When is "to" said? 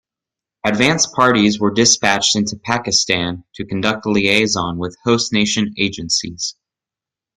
3.53-3.67